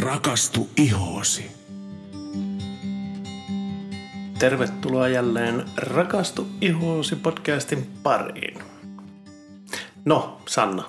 [0.00, 1.50] Rakastu ihoosi.
[4.38, 8.58] Tervetuloa jälleen Rakastu ihoosi podcastin pariin.
[10.04, 10.84] No, Sanna,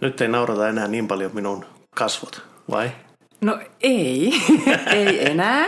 [0.00, 1.64] nyt ei naurata enää niin paljon minun
[1.94, 2.90] kasvot, vai?
[3.40, 4.32] No ei,
[4.92, 5.66] ei enää.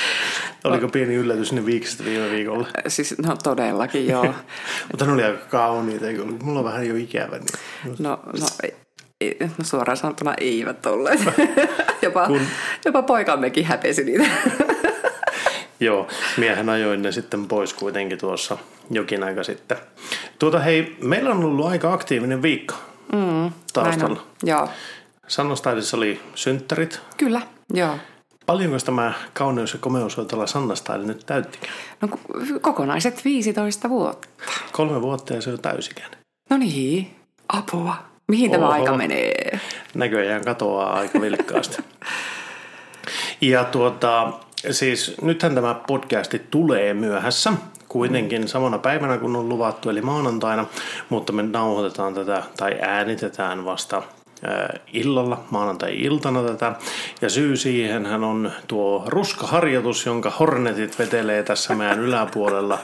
[0.64, 2.68] Oliko pieni yllätys ne viiksestä viime viikolla?
[2.88, 4.34] Siis no todellakin joo.
[4.90, 6.42] Mutta ne oli aika kauniita, eikö ollut?
[6.42, 7.38] Mulla on vähän jo ikävä.
[7.38, 7.96] Niin...
[7.98, 8.74] No, no, ei,
[9.58, 11.20] no suoraan sanottuna eivät olleet.
[12.02, 12.40] jopa, Kun...
[12.84, 14.24] jopa poikammekin häpesi niitä.
[15.80, 18.58] Joo, miehen ajoin ne sitten pois kuitenkin tuossa
[18.90, 19.78] jokin aika sitten.
[20.38, 22.74] Tuota hei, meillä on ollut aika aktiivinen viikko
[23.12, 24.22] mm, taustalla.
[24.42, 24.68] Joo.
[25.28, 27.00] Sannostaidissa oli synttärit.
[27.16, 27.40] Kyllä,
[27.74, 27.98] joo.
[28.46, 31.72] Paljonko tämä kauneus- ja komeushoitola Sannastaili nyt täyttikään?
[32.00, 32.08] No
[32.60, 34.28] kokonaiset 15 vuotta.
[34.72, 36.10] Kolme vuotta ja se on täysikään.
[36.50, 37.16] No niin,
[37.48, 38.09] apua.
[38.30, 38.58] Mihin Oho.
[38.58, 39.60] tämä aika menee?
[39.94, 41.82] Näköjään katoaa aika vilkkaasti.
[43.40, 44.32] ja tuota,
[44.70, 47.52] siis nythän tämä podcasti tulee myöhässä
[47.88, 50.66] kuitenkin samana päivänä kun on luvattu, eli maanantaina,
[51.08, 54.02] mutta me nauhoitetaan tätä tai äänitetään vasta
[54.92, 56.72] illalla, maanantai-iltana tätä.
[57.20, 62.78] Ja syy siihen hän on tuo ruskaharjoitus, jonka Hornetit vetelee tässä meidän yläpuolella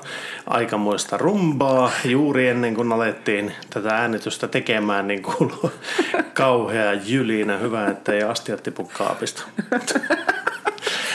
[0.47, 1.91] aikamoista rumbaa.
[2.05, 5.73] Juuri ennen kuin alettiin tätä äänitystä tekemään, niin kuuluu
[6.34, 7.57] kauhea jylinä.
[7.57, 9.43] Hyvä, että ei astiat tipu kaapista.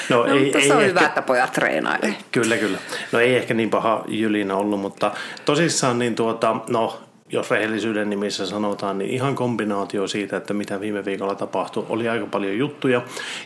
[0.10, 2.16] No, no ei, ei se on ehkä, hyvä, että pojat treenailee.
[2.32, 2.78] Kyllä, kyllä.
[3.12, 5.12] No ei ehkä niin paha jylinä ollut, mutta
[5.46, 7.02] tosissaan niin tuota, no
[7.32, 11.86] jos rehellisyyden nimissä sanotaan, niin ihan kombinaatio siitä, että mitä viime viikolla tapahtui.
[11.90, 13.02] Oli aika paljon juttuja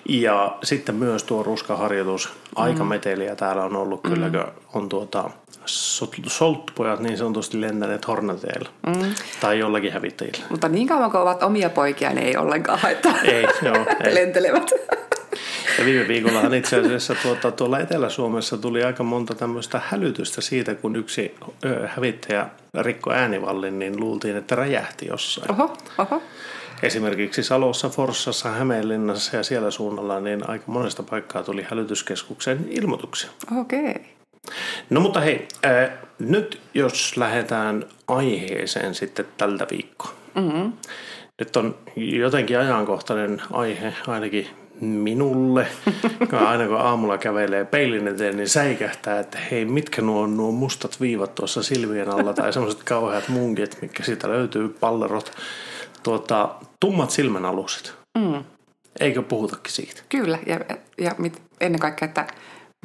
[0.10, 2.90] ja sitten myös tuo ruskaharjoitus, aika mm.
[2.90, 4.10] meteliä täällä on ollut mm.
[4.10, 5.30] kyllä, on tuota,
[6.26, 9.14] solttupojat niin sanotusti lentäneet hornateilla mm.
[9.42, 10.46] tai jollakin hävittäjillä.
[10.50, 13.22] Mutta niin kauan kuin ovat omia poikia, niin ei ollenkaan haittaa.
[13.24, 14.16] Ei, joo, ei.
[14.16, 14.72] Lentelevät.
[15.80, 20.96] Ja viime viikollahan itse asiassa tuota, tuolla Etelä-Suomessa tuli aika monta tämmöistä hälytystä siitä, kun
[20.96, 21.36] yksi
[21.66, 22.48] ö, hävittäjä
[22.82, 25.52] rikko äänivallin, niin luultiin, että räjähti jossain.
[25.52, 26.22] Oho, oho.
[26.84, 33.30] Esimerkiksi Salossa, Forssassa, Hämeenlinnassa ja siellä suunnalla, niin aika monesta paikkaa tuli hälytyskeskuksen ilmoituksia.
[33.60, 33.90] Okei.
[33.90, 34.04] Okay.
[34.90, 40.12] No mutta hei, äh, nyt jos lähdetään aiheeseen sitten tältä viikkoa.
[40.36, 40.74] Mm-hmm.
[41.40, 44.48] Nyt on jotenkin ajankohtainen aihe, ainakin
[44.82, 45.68] minulle,
[46.48, 51.02] aina kun aamulla kävelee peilin eteen, niin säikähtää, että hei, mitkä nuo on nuo mustat
[51.02, 55.32] viivat tuossa silmien alla tai semmoiset kauheat munkit, mitkä siitä löytyy, pallerot,
[56.04, 57.94] tuota, tummat silmänaluset.
[58.18, 58.44] Mm.
[59.00, 60.02] Eikö puhutakin siitä?
[60.10, 60.60] Kyllä, ja,
[60.98, 62.28] ja mit, ennen kaikkea, että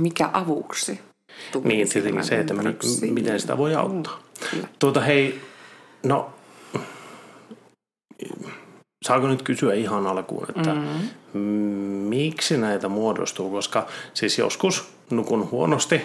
[0.00, 1.00] mikä avuksi?
[1.64, 4.20] Niin, tietenkin se, että mi, miten sitä voi auttaa.
[4.52, 5.40] Mm, tuota, hei,
[6.02, 6.32] no
[9.04, 11.40] saako nyt kysyä ihan alkuun, että mm-hmm.
[12.08, 16.00] miksi näitä muodostuu, koska siis joskus nukun huonosti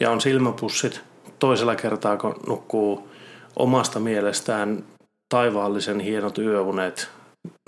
[0.00, 1.00] ja on silmäpussit,
[1.38, 3.08] toisella kertaa kun nukkuu
[3.56, 4.84] omasta mielestään
[5.34, 7.08] taivaallisen hienot yöunet,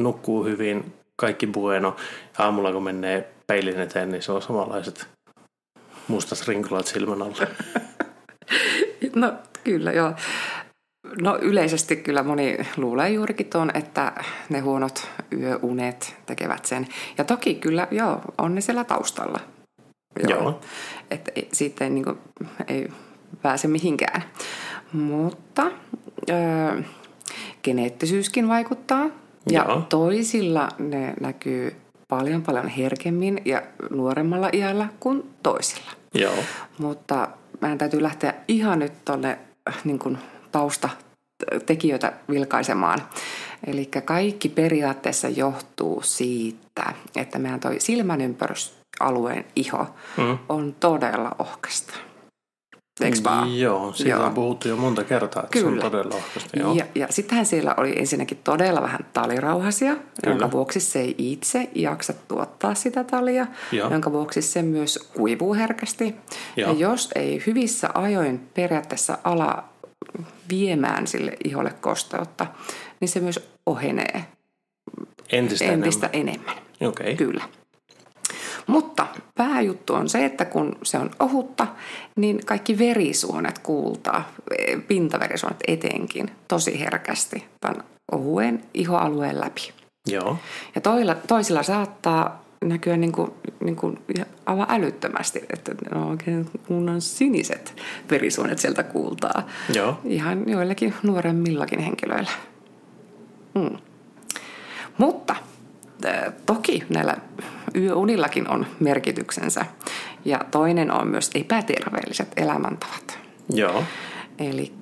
[0.00, 1.96] nukkuu hyvin, kaikki bueno,
[2.38, 5.08] ja aamulla kun menee peilin eteen, niin se on samanlaiset
[6.08, 7.46] mustat rinkulat silmän alla.
[9.14, 9.32] No
[9.64, 10.14] kyllä, joo.
[11.22, 14.12] No yleisesti kyllä moni luulee juurikin tuon, että
[14.48, 15.08] ne huonot
[15.38, 16.86] yöunet tekevät sen.
[17.18, 19.40] Ja toki kyllä, joo, on ne siellä taustalla.
[20.28, 20.40] Joo.
[20.40, 20.60] joo.
[21.10, 22.18] Että siitä ei, niin kuin,
[22.68, 22.88] ei
[23.42, 24.22] pääse mihinkään.
[24.92, 25.70] Mutta
[26.30, 26.82] öö,
[27.62, 29.06] geneettisyyskin vaikuttaa.
[29.50, 29.80] Ja joo.
[29.88, 31.76] toisilla ne näkyy
[32.08, 35.90] paljon paljon herkemmin ja nuoremmalla iällä kuin toisilla.
[36.14, 36.34] Joo.
[36.78, 37.28] Mutta
[37.60, 39.38] meidän täytyy lähteä ihan nyt tuonne
[39.84, 40.18] niin kuin
[41.38, 43.02] taustatekijöitä vilkaisemaan.
[43.66, 49.86] Eli kaikki periaatteessa johtuu siitä, että meidän toi silmänympärysalueen iho
[50.16, 50.38] mm.
[50.48, 51.94] on todella ohkasta.
[53.24, 53.58] Vaan?
[53.58, 54.26] Joo, siitä joo.
[54.26, 55.80] on puhuttu jo monta kertaa, että Kyllä.
[55.80, 56.58] se on todella ohkasta.
[56.58, 56.74] Joo.
[56.74, 60.10] Ja, ja sittenhän siellä oli ensinnäkin todella vähän talirauhasia, Kyllä.
[60.24, 63.90] jonka vuoksi se ei itse jaksa tuottaa sitä talia, joo.
[63.90, 66.16] jonka vuoksi se myös kuivuu herkästi.
[66.56, 66.72] Joo.
[66.72, 69.64] Ja jos ei hyvissä ajoin periaatteessa ala
[70.48, 72.46] viemään sille iholle kosteutta,
[73.00, 74.24] niin se myös ohenee
[75.32, 76.48] entistä, entistä enemmän.
[76.48, 76.64] enemmän.
[76.88, 77.16] Okay.
[77.16, 77.44] Kyllä.
[78.66, 81.66] Mutta pääjuttu on se, että kun se on ohutta,
[82.16, 84.28] niin kaikki verisuonet kuultaa,
[84.88, 89.72] pintaverisuonet etenkin, tosi herkästi tämän ohuen ihoalueen läpi.
[90.06, 90.36] Joo.
[90.74, 93.30] Ja toilla, toisilla saattaa näkyä niin kuin,
[93.64, 93.98] niin kuin
[94.46, 99.46] aivan älyttömästi, että ne on oikein kunnon siniset verisuonet sieltä kuultaa.
[99.74, 100.00] Joo.
[100.04, 102.30] Ihan joillekin nuoremmillakin henkilöillä.
[103.58, 103.76] Hmm.
[104.98, 105.36] Mutta
[106.46, 107.16] toki näillä
[107.76, 109.66] yöunillakin on merkityksensä.
[110.24, 113.18] Ja toinen on myös epäterveelliset elämäntavat.
[113.52, 113.84] Joo.
[114.38, 114.72] Eli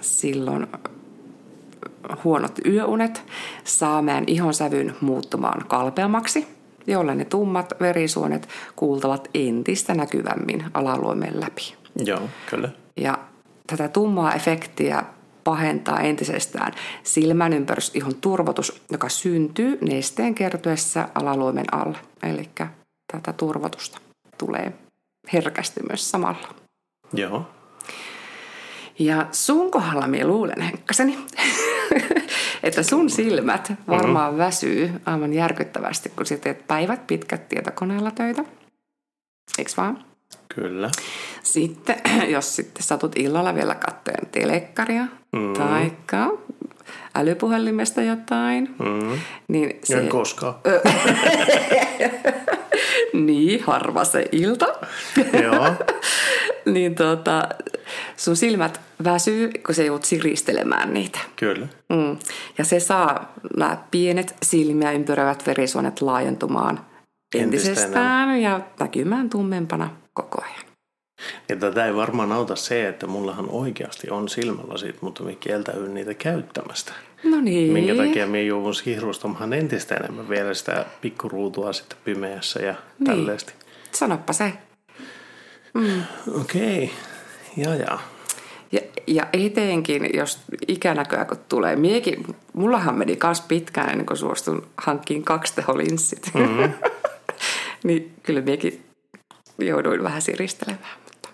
[0.00, 0.66] silloin
[2.24, 3.24] huonot yöunet
[3.64, 6.46] saa meidän ihon sävyn muuttumaan kalpeammaksi,
[6.90, 11.74] jolloin ne tummat verisuonet kuultavat entistä näkyvämmin alaluomen läpi.
[12.04, 12.68] Joo, kyllä.
[12.96, 13.18] Ja
[13.66, 15.04] tätä tummaa efektiä
[15.44, 16.72] pahentaa entisestään
[17.02, 17.52] silmän
[17.94, 21.98] ihon turvotus, joka syntyy nesteen kertyessä alaluomen alle.
[22.22, 22.48] Eli
[23.12, 24.00] tätä turvotusta
[24.38, 24.72] tulee
[25.32, 26.48] herkästi myös samalla.
[27.12, 27.48] Joo.
[29.00, 31.18] Ja sun kohdalla minä luulen, Henkkaseni,
[32.62, 34.44] että sun silmät varmaan mm-hmm.
[34.44, 38.44] väsyy aivan järkyttävästi, kun sä teet päivät pitkät tietokoneella töitä.
[39.58, 40.04] Eikö vaan?
[40.54, 40.90] Kyllä.
[41.42, 41.96] Sitten,
[42.34, 45.52] jos sitten satut illalla vielä katteen telekkaria mm.
[45.52, 45.92] tai
[47.14, 49.18] älypuhelimesta jotain, mm.
[49.48, 49.98] niin se...
[49.98, 50.54] En koskaan.
[53.12, 54.66] niin, harva se ilta.
[55.42, 55.74] Joo.
[56.74, 57.48] niin tota,
[58.16, 61.18] sun silmät väsyy, kun se joudut siristelemään niitä.
[61.36, 61.66] Kyllä.
[61.88, 62.16] Mm.
[62.58, 66.80] Ja se saa nämä pienet silmiä ympäröivät verisuonet laajentumaan
[67.34, 70.70] entisestään, entisestään ja näkymään tummempana koko ajan.
[71.48, 76.14] Ja tätä ei varmaan auta se, että mullahan oikeasti on silmälasit, mutta me kieltäydyn niitä
[76.14, 76.92] käyttämästä.
[77.24, 77.72] No niin.
[77.72, 83.06] Minkä takia me joudun sihrustamaan entistä enemmän vielä sitä pikkuruutua sitten pimeässä ja niin.
[83.06, 83.52] tälleesti.
[83.92, 84.52] Sanoppa se.
[85.74, 86.02] Mm.
[86.40, 87.64] Okei, okay.
[87.64, 87.98] ja ja.
[88.72, 90.38] Ja, ja etenkin, jos
[90.68, 91.76] ikänäköä kun tulee.
[91.76, 96.30] Miekin, mullahan meni kas pitkään ennen kuin suostun hankkiin kaksi teholinssit.
[96.34, 96.72] Mm-hmm.
[97.84, 98.84] niin kyllä miekin
[99.58, 100.96] jouduin vähän siristelemään.
[101.04, 101.28] Mutta.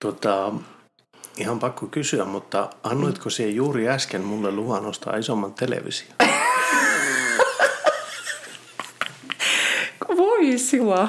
[0.00, 0.52] Tota,
[1.40, 6.08] ihan pakko kysyä, mutta annoitko siihen juuri äsken mulle luvan ostaa isomman televisio?
[10.16, 11.08] Voi sua.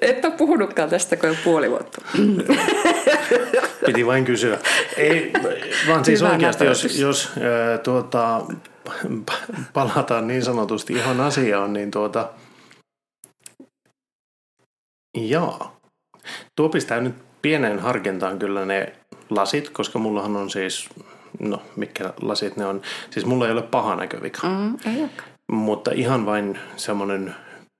[0.00, 2.02] Et ole puhunutkaan tästä kuin puoli vuotta.
[3.86, 4.58] Piti vain kysyä.
[4.96, 5.32] Ei,
[5.88, 8.42] vaan siis Hyvä oikeasti, jos, jos äh, tuota,
[9.72, 12.30] palataan niin sanotusti ihan asiaan, niin tuota,
[15.16, 15.76] jaa.
[16.56, 18.92] Tuo pistää nyt pieneen harkintaan kyllä ne
[19.30, 20.88] lasit, koska mullahan on siis,
[21.40, 24.48] no mikä lasit ne on, siis mulla ei ole paha näkövika.
[24.48, 25.08] Mm, ei
[25.52, 27.34] Mutta ihan vain semmoinen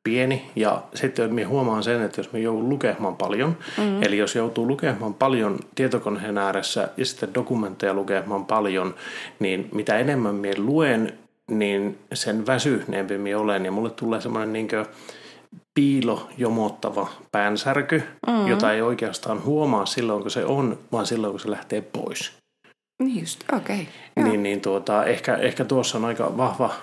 [0.06, 0.50] pieni.
[0.56, 4.02] Ja sitten minä huomaan sen, että jos me joudun lukemaan paljon, mm.
[4.02, 8.94] eli jos joutuu lukemaan paljon tietokoneen ääressä ja sitten dokumentteja lukemaan paljon,
[9.38, 11.18] niin mitä enemmän minä luen,
[11.50, 13.64] niin sen väsyneempi minä olen.
[13.64, 14.68] Ja mulle tulee semmoinen niin
[15.74, 18.46] piilo jomottava päänsärky, mm.
[18.46, 22.32] jota ei oikeastaan huomaa silloin, kun se on, vaan silloin, kun se lähtee pois.
[23.02, 23.88] Niin just, okei.
[24.16, 24.30] Okay.
[24.30, 26.74] Niin, niin tuota, ehkä, ehkä tuossa on aika vahva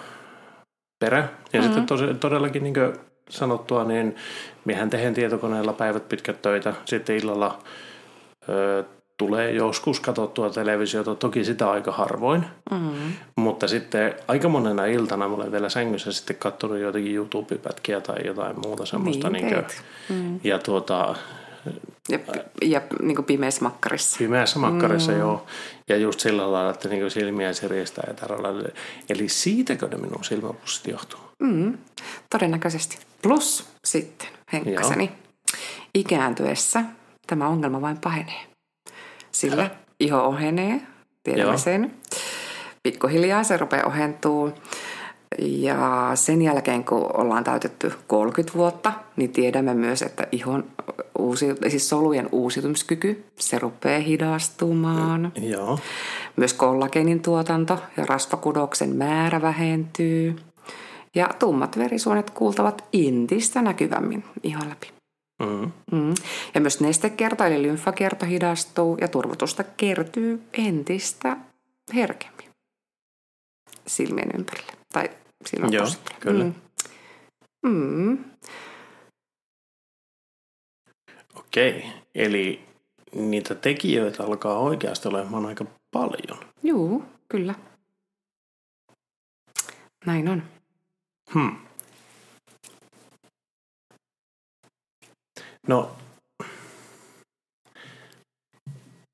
[0.99, 1.17] perä.
[1.17, 1.25] Ja
[1.59, 1.63] mm-hmm.
[1.63, 2.75] sitten tos, todellakin niin
[3.29, 4.15] sanottua, niin
[4.65, 6.73] mehän tehen tietokoneella päivät pitkät töitä.
[6.85, 7.59] Sitten illalla
[8.49, 8.83] ö,
[9.27, 12.45] tulee joskus katsottua televisiota, toki sitä aika harvoin.
[12.71, 13.13] Mm-hmm.
[13.35, 18.59] Mutta sitten aika monena iltana mä olen vielä sängyssä sitten katsonut joitakin YouTube-pätkiä tai jotain
[18.59, 19.29] muuta semmoista.
[19.29, 19.65] Niin, niin kuin,
[20.09, 20.39] mm.
[20.43, 21.15] Ja tuota,
[22.09, 22.19] ja,
[22.61, 24.17] ja niin kuin pimeässä makkarissa.
[24.17, 25.19] Pimeässä makkarissa, mm.
[25.19, 25.45] joo.
[25.89, 28.71] Ja just sillä lailla, että niin silmiä siristää ja tällä
[29.09, 31.19] Eli siitäkö ne minun silmäpussit johtuu?
[31.39, 31.77] Mm.
[32.29, 32.97] Todennäköisesti.
[33.21, 35.11] Plus sitten, Henkkaseni,
[35.93, 36.83] ikääntyessä
[37.27, 38.52] tämä ongelma vain pahenee.
[39.33, 40.81] Sillä iho ohenee,
[41.23, 41.57] tiedämme Joo.
[41.57, 41.93] sen.
[42.83, 44.51] Pikkuhiljaa se rupeaa ohentuu.
[45.39, 50.63] Ja sen jälkeen, kun ollaan täytetty 30 vuotta, niin tiedämme myös, että ihon
[51.19, 55.31] uusi, siis solujen uusiutumiskyky, se rupeaa hidastumaan.
[55.41, 55.79] Joo.
[56.35, 60.35] Myös kollageenin tuotanto ja rasvakudoksen määrä vähentyy.
[61.15, 65.02] Ja tummat verisuonet kuultavat entistä näkyvämmin ihon läpi.
[65.39, 65.71] Mm.
[65.91, 66.13] Mm.
[66.53, 71.37] Ja myös nestekierto eli lymfakierto hidastuu ja turvotusta kertyy entistä
[71.93, 72.49] herkemmin
[73.87, 74.73] silmien ympärille.
[74.93, 75.09] Tai
[75.45, 75.87] silloin Joo,
[76.19, 76.43] kyllä.
[76.43, 76.53] Mm.
[77.65, 78.17] Mm.
[81.35, 81.85] Okei,
[82.15, 82.65] eli
[83.15, 86.39] niitä tekijöitä alkaa oikeasti olemaan aika paljon.
[86.63, 87.55] Joo, kyllä.
[90.05, 90.43] Näin on.
[91.33, 91.55] Hmm.
[95.67, 95.95] No,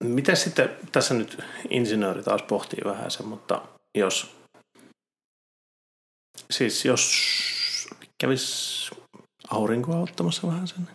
[0.03, 3.61] mitä sitten, tässä nyt insinööri taas pohtii vähän sen, mutta
[3.97, 4.35] jos,
[6.51, 7.13] siis jos
[8.21, 8.89] kävis
[9.49, 10.89] aurinkoa ottamassa vähän sen,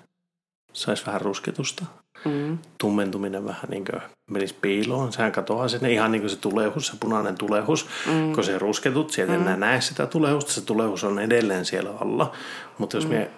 [0.73, 1.85] saisi vähän rusketusta,
[2.25, 2.59] mm.
[2.79, 5.13] tummentuminen vähän niin kuin menisi piiloon.
[5.13, 7.87] Sehän katoaa sinne ihan niin kuin se tulehus, se punainen tulehus.
[8.07, 8.35] Mm.
[8.35, 9.43] Kun se rusketut, sieltä mm.
[9.43, 10.53] enää näe sitä tulehusta.
[10.53, 12.33] Se tulehus on edelleen siellä alla.
[12.79, 13.11] Mutta jos mm.
[13.11, 13.31] me...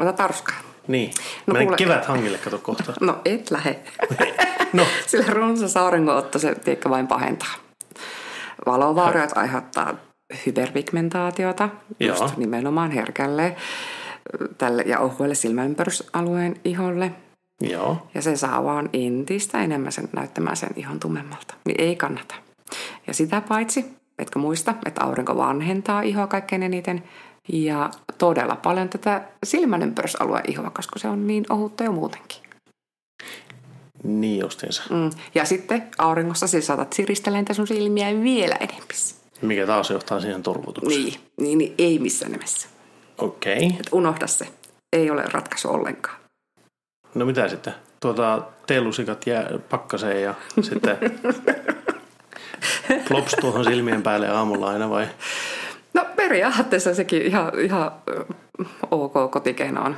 [0.00, 0.56] Ota tarskaa.
[0.88, 1.10] Niin.
[1.46, 1.76] No, Menen kuule...
[1.76, 2.92] kevät hangille, kato kohta.
[3.00, 3.78] No et lähe.
[4.72, 4.86] no.
[5.06, 7.54] Sillä runsas auringonotto se tiedätkö, vain pahentaa.
[8.66, 9.94] Valovauriot aiheuttaa
[10.46, 11.68] hyperpigmentaatiota,
[12.00, 12.30] just Joo.
[12.36, 13.56] nimenomaan herkälle
[14.58, 17.12] tälle ja ohuelle silmäympärysalueen iholle.
[17.60, 18.06] Joo.
[18.14, 21.54] Ja se saa vaan entistä enemmän sen näyttämään sen ihon tummemmalta.
[21.64, 22.34] Niin ei kannata.
[23.06, 23.84] Ja sitä paitsi,
[24.18, 27.02] etkö muista, että aurinko vanhentaa ihoa kaikkein eniten
[27.48, 32.38] ja todella paljon tätä silmänympärysalueen ihoa, koska se on niin ohutta jo muutenkin.
[34.02, 34.82] Niin justiinsa.
[34.90, 35.10] Mm.
[35.34, 38.86] Ja sitten auringossa siis saatat siristellä sun silmiä vielä enemmän.
[39.42, 41.04] Mikä taas johtaa siihen turvotukseen.
[41.04, 42.68] Niin, niin, niin ei missään nimessä.
[43.18, 43.66] Okei.
[43.66, 43.78] Okay.
[43.92, 44.48] unohda se.
[44.92, 46.16] Ei ole ratkaisu ollenkaan.
[47.14, 47.74] No mitä sitten?
[48.00, 50.96] Tuota, teelusikat jää pakkaseen ja sitten
[53.08, 55.06] plops tuohon silmien päälle aamulla aina vai?
[56.30, 57.92] Periaatteessa sekin ihan, ihan
[58.90, 59.96] ok kotikeino on.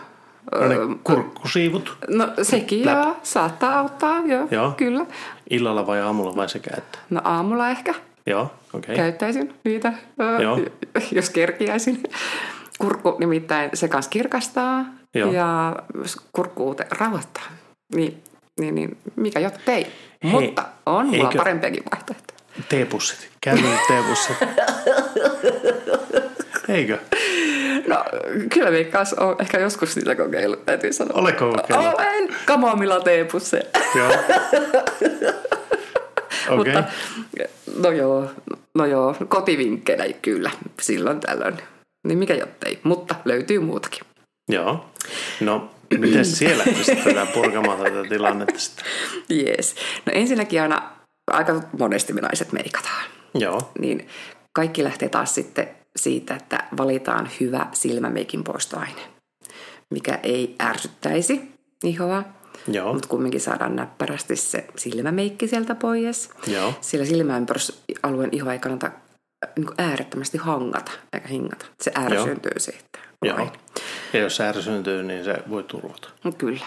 [0.53, 1.97] No ne kurkkusiivut?
[2.09, 3.05] No sekin Läp.
[3.05, 5.07] joo, saattaa auttaa, joo, joo, kyllä.
[5.51, 6.99] Illalla vai aamulla vai sekä että?
[7.11, 7.95] No aamulla ehkä.
[8.27, 8.79] Joo, okei.
[8.79, 8.97] Okay.
[8.97, 9.93] Käyttäisin niitä,
[10.43, 10.61] joo.
[11.13, 12.03] jos kerkiäisin.
[12.79, 14.85] Kurkku nimittäin se kanssa kirkastaa
[15.15, 15.33] Joo.
[15.33, 15.77] ja
[16.33, 17.45] kurkkuute rauhoittaa.
[17.95, 18.23] Niin,
[18.61, 19.87] niin, niin mikä jo tei.
[20.25, 21.39] Hei, Mutta on mulla eikö...
[21.39, 22.39] parempiakin vaihtoehtoja.
[22.69, 23.31] Teepussit.
[23.41, 24.37] Käynyt teepussit.
[26.73, 26.99] Eikö?
[27.87, 28.05] No
[28.55, 31.21] kyllä Mikkas on ehkä joskus niitä kokeillut, täytyy sanoa.
[31.21, 31.95] Oleko kokeillut?
[31.95, 32.29] Olen.
[32.45, 33.65] Kamomilla teepusseja.
[33.95, 34.09] Joo.
[36.49, 36.57] okay.
[36.57, 36.85] Mutta
[37.79, 38.31] no joo,
[38.75, 40.51] no joo, kotivinkkejä kyllä
[40.81, 41.59] silloin tällöin.
[42.07, 44.03] Niin mikä jottei, mutta löytyy muutakin.
[44.49, 44.91] Joo.
[45.41, 48.85] No, miten siellä pystytään purkamaan tätä tilannetta sitten?
[49.29, 49.75] Jees.
[50.07, 50.91] No ensinnäkin aina
[51.31, 53.05] aika monesti me naiset meikataan.
[53.35, 53.73] Joo.
[53.79, 54.09] Niin
[54.53, 59.01] kaikki lähtee taas sitten siitä, että valitaan hyvä silmämeikin poistoaine,
[59.91, 61.53] mikä ei ärsyttäisi
[61.85, 62.23] ihoa,
[62.69, 62.93] Joo.
[62.93, 66.31] mutta kumminkin saadaan näppärästi se silmämeikki sieltä pois.
[66.47, 66.75] Joo.
[66.81, 68.91] Sillä silmäympärösalueen iho ei kannata
[69.57, 71.67] niin kuin äärettömästi hangata eikä hingata.
[71.81, 72.99] Se ärsyntyy siitä.
[73.25, 73.53] Joo.
[74.13, 76.09] Ja jos se ärsyntyy, niin se voi turvata.
[76.25, 76.67] No, kyllä.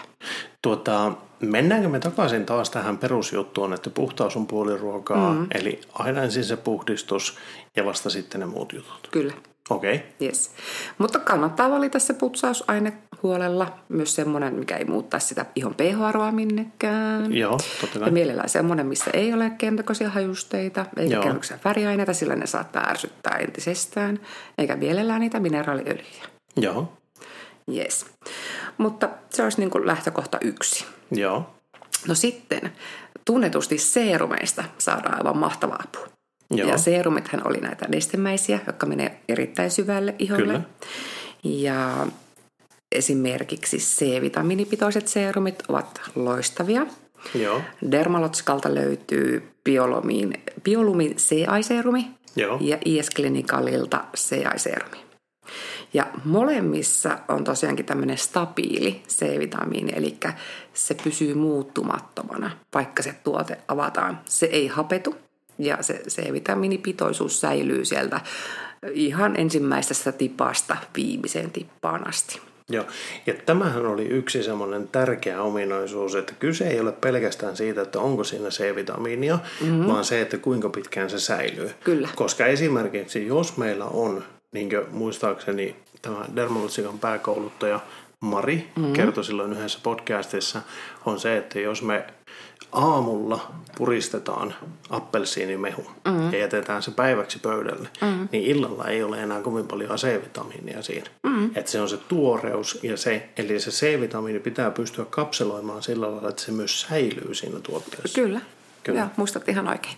[0.62, 5.46] Tuota, mennäänkö me takaisin taas tähän perusjuttuun, että puhtaus on puoliruokaa, mm.
[5.54, 7.38] eli aina ensin se puhdistus
[7.76, 9.08] ja vasta sitten ne muut jutut.
[9.10, 9.32] Kyllä.
[9.70, 9.94] Okei.
[9.94, 10.06] Okay.
[10.22, 10.50] Yes.
[10.98, 12.92] Mutta kannattaa valita se putsausaine
[13.22, 13.78] huolella.
[13.88, 17.34] Myös semmoinen, mikä ei muuttaa sitä ihon pH-arvoa minnekään.
[17.34, 18.08] Joo, totta kai.
[18.08, 23.36] Ja mielellään semmoinen, missä ei ole keinotekoisia hajusteita, eikä kerroksia väriaineita, sillä ne saattaa ärsyttää
[23.36, 24.20] entisestään.
[24.58, 26.24] Eikä mielellään niitä mineraaliöljyjä.
[26.56, 26.92] Joo.
[27.76, 28.06] Yes.
[28.78, 30.84] Mutta se olisi niin kuin lähtökohta yksi.
[31.10, 31.54] Joo.
[32.08, 32.72] No sitten,
[33.24, 36.15] tunnetusti seerumeista saadaan aivan mahtava apu.
[36.50, 36.68] Joo.
[36.68, 40.42] Ja seerumithan oli näitä nestemäisiä, jotka menee erittäin syvälle iholle.
[40.42, 40.60] Kyllä.
[41.44, 42.06] Ja
[42.92, 46.86] esimerkiksi C-vitamiinipitoiset seerumit ovat loistavia.
[47.34, 47.60] Joo.
[47.90, 52.58] Dermalotskalta löytyy biolumin, biolumin C-aiseerumi Joo.
[52.60, 55.06] ja IS Clinicalilta C-aiseerumi.
[55.94, 60.16] Ja molemmissa on tosiaankin tämmöinen stabiili C-vitamiini, eli
[60.74, 64.20] se pysyy muuttumattomana, vaikka se tuote avataan.
[64.24, 65.14] Se ei hapetu
[65.58, 68.20] ja se C-vitamiinipitoisuus säilyy sieltä
[68.92, 72.40] ihan ensimmäisestä tipasta viimeiseen tippaan asti.
[72.68, 72.84] Joo,
[73.26, 78.24] ja tämähän oli yksi semmoinen tärkeä ominaisuus, että kyse ei ole pelkästään siitä, että onko
[78.24, 79.86] siinä C-vitamiinia, mm-hmm.
[79.86, 81.70] vaan se, että kuinka pitkään se säilyy.
[81.84, 82.08] Kyllä.
[82.16, 87.80] Koska esimerkiksi jos meillä on, niin kuin muistaakseni tämä dermalotsikan pääkouluttaja
[88.20, 88.92] Mari mm-hmm.
[88.92, 90.62] kertoi silloin yhdessä podcastissa,
[91.04, 92.04] on se, että jos me
[92.76, 94.54] aamulla puristetaan
[94.90, 96.32] appelsiinimehu mm-hmm.
[96.32, 98.28] ja jätetään se päiväksi pöydälle, mm-hmm.
[98.32, 101.10] niin illalla ei ole enää kovin paljon C-vitamiinia siinä.
[101.22, 101.50] Mm-hmm.
[101.54, 106.28] Että se on se tuoreus ja se, eli se C-vitamiini pitää pystyä kapseloimaan sillä lailla,
[106.28, 108.20] että se myös säilyy siinä tuotteessa.
[108.20, 108.40] Kyllä.
[108.82, 109.00] Kyllä.
[109.00, 109.96] Joo, muistat ihan oikein.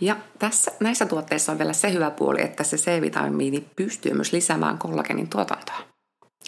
[0.00, 4.78] Ja tässä, näissä tuotteissa on vielä se hyvä puoli, että se C-vitamiini pystyy myös lisäämään
[4.78, 5.76] kollagenin tuotantoa.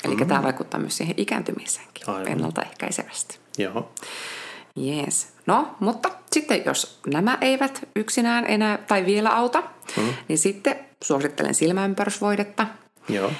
[0.04, 0.28] Eli mm-hmm.
[0.28, 2.28] tämä vaikuttaa myös siihen ikääntymiseenkin Aivan.
[2.28, 3.38] ennaltaehkäisevästi.
[3.58, 3.92] Joo.
[4.76, 5.32] Jees.
[5.46, 9.62] No, mutta sitten jos nämä eivät yksinään enää tai vielä auta,
[9.96, 10.14] mm.
[10.28, 12.66] niin sitten suosittelen silmäympärysvoidetta.
[13.08, 13.30] Joo.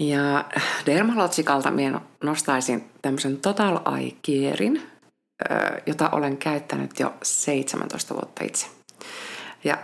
[0.00, 0.44] Ja
[0.86, 4.12] Dermalogikalta minä nostaisin tämmöisen Total Eye
[5.86, 8.66] jota olen käyttänyt jo 17 vuotta itse.
[9.64, 9.78] Ja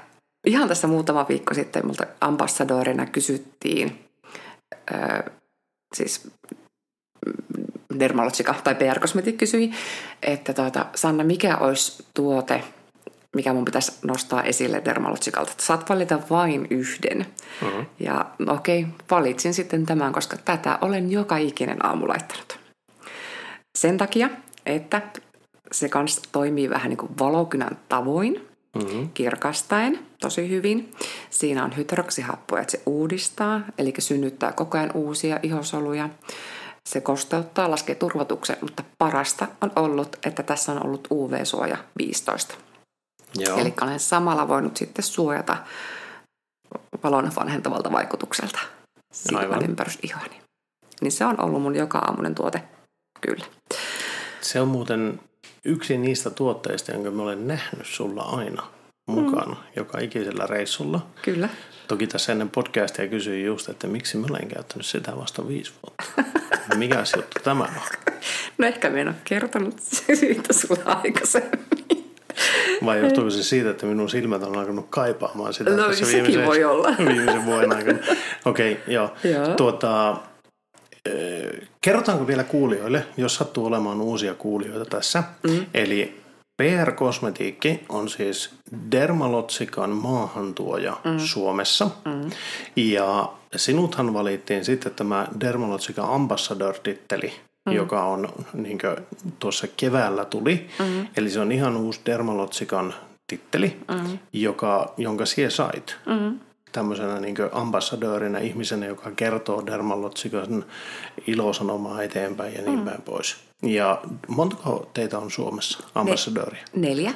[0.46, 4.04] ihan tässä muutama viikko sitten multa ambassadorina kysyttiin,
[5.94, 6.30] siis
[7.98, 9.70] Dermalogica tai PR Cosmetic kysyi,
[10.22, 12.64] että tuota, Sanna, mikä olisi tuote,
[13.36, 15.52] mikä mun pitäisi nostaa esille Dermalogicalta.
[15.58, 17.26] Saat valita vain yhden.
[17.62, 17.84] Uh-huh.
[18.00, 22.58] Ja okei, okay, valitsin sitten tämän, koska tätä olen joka ikinen aamu laittanut.
[23.78, 24.30] Sen takia,
[24.66, 25.02] että
[25.72, 29.10] se kanssa toimii vähän niin kuin valokynän tavoin, mm-hmm.
[29.14, 30.92] kirkastaen tosi hyvin.
[31.30, 36.08] Siinä on hydroksihappoja, että se uudistaa, eli synnyttää koko ajan uusia ihosoluja.
[36.90, 42.54] Se kosteuttaa, laskee turvatuksen, mutta parasta on ollut, että tässä on ollut UV-suoja 15.
[43.34, 43.58] Joo.
[43.58, 45.56] Eli olen samalla voinut sitten suojata
[47.04, 48.58] valon vanhentavalta vaikutukselta
[49.12, 50.40] silmän ihoni.
[51.00, 52.62] Niin se on ollut mun joka aamunen tuote,
[53.20, 53.44] kyllä.
[54.40, 55.20] Se on muuten
[55.64, 58.62] yksi niistä tuotteista, jonka mä olen nähnyt sulla aina
[59.10, 59.72] mukana, mm.
[59.76, 61.06] joka ikisellä reissulla.
[61.22, 61.48] Kyllä.
[61.88, 66.32] Toki tässä ennen podcastia kysyin just, että miksi mä olen käyttänyt sitä vasta viisi vuotta.
[66.76, 67.70] Mikä juttu tämä on?
[68.58, 71.60] No ehkä mä en ole kertonut siitä sulla aikaisemmin.
[72.84, 75.70] Vai johtuuko se siitä, että minun silmät on alkanut kaipaamaan sitä?
[75.70, 76.88] No sekin voi olla.
[77.08, 77.98] Viimeisen vuoden aikana.
[78.44, 79.14] Okei, okay, joo.
[79.24, 79.54] joo.
[79.54, 80.16] Tuota,
[81.80, 85.22] Kerrotaanko vielä kuulijoille, jos sattuu olemaan uusia kuulijoita tässä.
[85.42, 85.66] Mm.
[85.74, 86.20] Eli
[86.60, 88.50] PR Kosmetiikki on siis
[88.90, 91.18] Dermalotsikan maahantuoja mm.
[91.18, 91.90] Suomessa.
[92.04, 92.30] Mm.
[92.76, 97.32] Ja sinuthan valittiin sitten tämä Dermalotsikan Ambassador-titteli,
[97.66, 97.72] mm.
[97.72, 98.78] joka on niin
[99.38, 100.68] tuossa keväällä tuli.
[100.78, 101.06] Mm.
[101.16, 102.94] Eli se on ihan uusi Dermalotsikan
[103.26, 104.18] titteli, mm.
[104.32, 105.96] joka, jonka sie sait.
[106.06, 106.38] Mm
[106.72, 110.64] tämmöisenä niin ambassadöörinä, ihmisenä, joka kertoo dermalotsikon
[111.26, 112.84] ilosanomaa eteenpäin ja niin mm.
[112.84, 113.36] päin pois.
[113.62, 116.64] Ja montako teitä on Suomessa ambassadööriä?
[116.74, 117.14] Ne- neljä.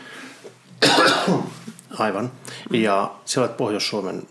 [1.98, 2.24] Aivan.
[2.70, 2.80] Mm.
[2.80, 4.22] Ja se olet Pohjois-Suomen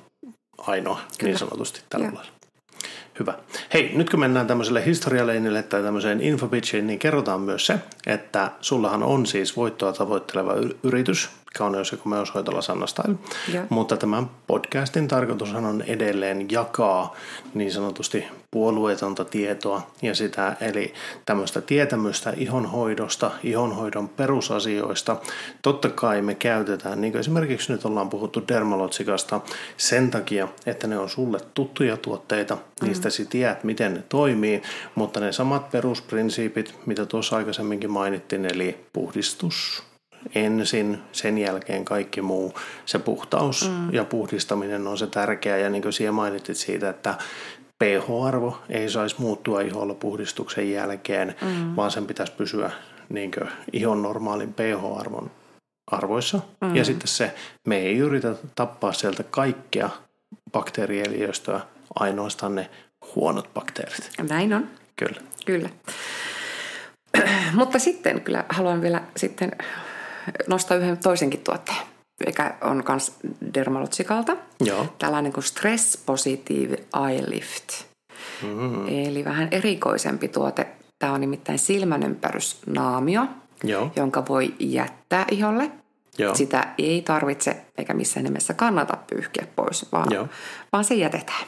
[0.57, 1.31] ainoa Kyllä.
[1.31, 2.31] niin sanotusti tällä lailla.
[3.19, 3.33] Hyvä.
[3.73, 9.03] Hei, nyt kun mennään tämmöiselle historialeinille tai tämmöiseen infobitchiin, niin kerrotaan myös se, että sullahan
[9.03, 10.53] on siis voittoa tavoitteleva
[10.83, 13.15] yritys, kauneus- ja komeushoitola Sanna Style.
[13.69, 17.15] Mutta tämän podcastin tarkoitushan on edelleen jakaa
[17.53, 20.93] niin sanotusti puolueetonta tietoa ja sitä, eli
[21.25, 25.17] tämmöistä tietämystä ihonhoidosta, ihonhoidon perusasioista.
[25.62, 29.41] Totta kai me käytetään, niin kuin esimerkiksi nyt ollaan puhuttu dermalotsikasta
[29.77, 32.88] sen takia, että ne on sulle tuttuja tuotteita, mm.
[32.88, 34.62] niistä sä tiedät, miten ne toimii,
[34.95, 39.84] mutta ne samat perusprinsiipit, mitä tuossa aikaisemminkin mainittiin, eli puhdistus,
[40.36, 42.53] ensin, sen jälkeen kaikki muu,
[42.86, 43.93] se puhtaus mm.
[43.93, 45.57] ja puhdistaminen on se tärkeä.
[45.57, 47.15] Ja niin kuin siellä mainitsit siitä, että
[47.83, 51.75] pH-arvo ei saisi muuttua iholla puhdistuksen jälkeen, mm.
[51.75, 52.71] vaan sen pitäisi pysyä
[53.09, 53.31] niin
[53.73, 55.31] ihon normaalin pH-arvon
[55.91, 56.39] arvoissa.
[56.62, 56.75] Mm.
[56.75, 57.36] Ja sitten se,
[57.67, 59.89] me ei yritä tappaa sieltä kaikkea
[60.51, 61.62] bakteerieliöstöä,
[61.95, 62.69] ainoastaan ne
[63.15, 64.12] huonot bakteerit.
[64.29, 64.69] Näin on.
[64.95, 65.21] Kyllä.
[65.45, 65.69] Kyllä.
[67.59, 69.51] Mutta sitten kyllä haluan vielä sitten
[70.47, 71.77] nostaa yhden toisenkin tuotteen,
[72.25, 73.13] mikä on myös
[73.53, 74.38] Dermalogikalta.
[74.59, 74.88] Joo.
[74.99, 77.67] Tällainen kuin Stress Positive Eye Lift.
[78.41, 78.88] Mm.
[78.88, 80.67] Eli vähän erikoisempi tuote.
[80.99, 83.25] Tämä on nimittäin silmänympärysnaamio,
[83.63, 83.91] Joo.
[83.95, 85.71] jonka voi jättää iholle.
[86.17, 86.36] Joo.
[86.36, 90.27] Sitä ei tarvitse eikä missään nimessä kannata pyyhkiä pois, vaan, Joo.
[90.73, 91.43] vaan se jätetään.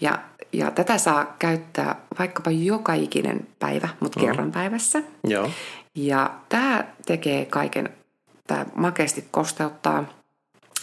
[0.00, 0.18] Ja,
[0.52, 4.26] ja tätä saa käyttää vaikkapa joka ikinen päivä, mutta mm.
[4.26, 5.02] kerran päivässä.
[5.24, 5.50] Joo.
[5.94, 7.90] Ja tämä tekee kaiken,
[8.46, 10.04] tämä makeasti kosteuttaa,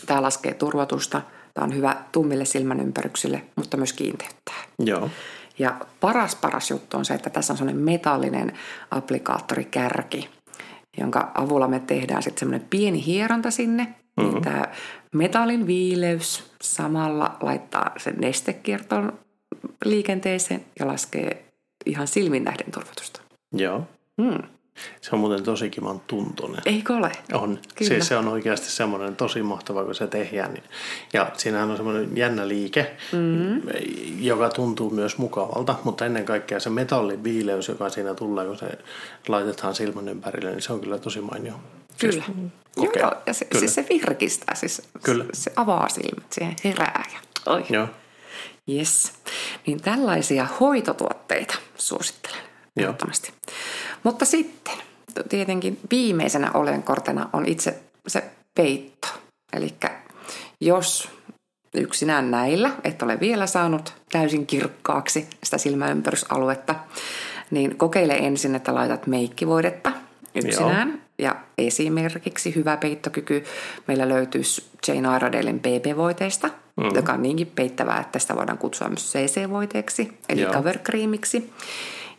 [0.06, 1.21] tämä laskee turvatusta,
[1.54, 4.63] tämä on hyvä tummille silmänympäryksille, mutta myös kiinteyttää.
[4.80, 5.10] Joo.
[5.60, 8.54] Ja paras paras juttu on se, että tässä on sellainen metallinen
[8.91, 10.30] applikaattorikärki,
[10.97, 13.84] jonka avulla me tehdään sitten semmoinen pieni hieronta sinne.
[13.84, 14.34] Niin mm-hmm.
[14.34, 14.63] Niin tämä
[15.13, 19.19] metallin viileys samalla laittaa sen nestekierton
[19.86, 21.45] liikenteeseen ja laskee
[21.86, 23.21] ihan silmin nähden turvatusta.
[23.54, 23.88] Joo.
[24.17, 24.43] Mm.
[25.01, 26.62] Se on muuten tosi kivan tuntunen.
[26.65, 27.12] Eikö ole?
[27.34, 27.60] On.
[27.75, 27.89] Kyllä.
[27.89, 30.57] Siis se on oikeasti semmoinen tosi mahtava, kun se tehdään.
[31.13, 33.62] Ja siinähän on semmoinen jännä liike, mm-hmm.
[34.19, 38.77] joka tuntuu myös mukavalta, mutta ennen kaikkea se metalliviileys, joka siinä tulee, kun se
[39.27, 41.53] laitetaan silmän ympärille, niin se on kyllä tosi mainio.
[41.99, 42.23] Kyllä.
[42.23, 43.60] Siis, Joo, ja se, kyllä.
[43.60, 45.25] Siis se virkistää, siis kyllä.
[45.34, 47.03] se avaa silmät, siihen herää.
[47.13, 47.19] Ja,
[47.53, 47.65] oi.
[47.69, 47.88] Joo.
[48.69, 49.13] Yes.
[49.67, 53.34] Niin tällaisia hoitotuotteita suosittelen ehdottomasti.
[54.03, 54.73] Mutta sitten
[55.29, 58.23] tietenkin viimeisenä olenkortena on itse se
[58.55, 59.07] peitto.
[59.53, 59.73] Eli
[60.61, 61.09] jos
[61.73, 66.75] yksinään näillä et ole vielä saanut täysin kirkkaaksi sitä silmäympärysaluetta,
[67.51, 69.91] niin kokeile ensin, että laitat meikkivoidetta
[70.35, 70.89] yksinään.
[70.89, 70.97] Joo.
[71.19, 73.43] Ja esimerkiksi hyvä peittokyky
[73.87, 76.95] meillä löytyisi Jane Iredalein BB-voiteista, mm.
[76.95, 80.53] joka on niinkin peittävää, että sitä voidaan kutsua myös CC-voiteeksi, eli Joo.
[80.53, 81.53] cover creamiksi.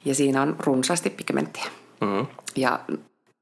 [0.04, 1.64] Ja siinä on runsaasti pigmenttiä.
[2.00, 2.26] Mm-hmm.
[2.56, 2.80] Ja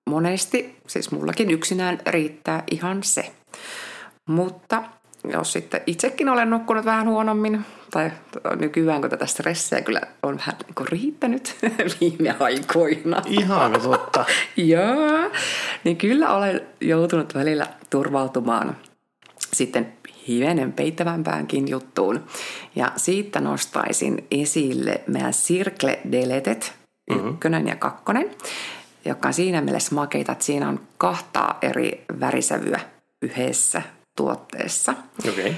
[0.07, 3.33] monesti, siis mullakin yksinään riittää ihan se.
[4.27, 4.83] Mutta
[5.33, 8.11] jos sitten itsekin olen nukkunut vähän huonommin, tai
[8.61, 11.57] nykyään kun tätä stressiä kyllä on vähän niin kuin riittänyt
[12.01, 13.23] viime aikoina.
[13.27, 14.25] Ihan totta.
[14.57, 15.31] Joo,
[15.85, 18.77] niin kyllä olen joutunut välillä turvautumaan
[19.53, 19.92] sitten
[20.31, 22.25] hivenen peittävämpäänkin juttuun.
[22.77, 26.75] Ja siitä nostaisin esille meidän Circle Deletet,
[27.11, 27.29] mm-hmm.
[27.29, 28.31] ykkönen ja kakkonen,
[29.05, 32.81] joka on siinä mielessä makeita, että siinä on kahta eri värisävyä
[33.23, 33.83] yhdessä
[34.16, 34.95] tuotteessa.
[35.29, 35.55] Okay.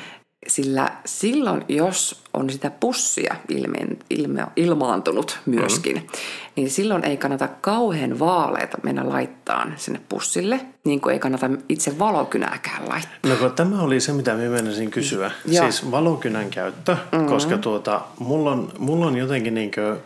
[0.47, 3.79] Sillä silloin, jos on sitä pussia ilme,
[4.11, 6.11] ilme, ilmaantunut myöskin, mm-hmm.
[6.57, 11.99] niin silloin ei kannata kauhean vaaleita mennä laittaa sinne pussille, niin kuin ei kannata itse
[11.99, 13.31] valokynääkään laittaa.
[13.31, 15.31] No kun tämä oli se, mitä minä menisin kysyä.
[15.47, 15.53] Mm.
[15.53, 17.29] Siis valokynän käyttö, mm-hmm.
[17.29, 19.99] koska tuota, mulla, on, mulla on jotenkin niin kuin,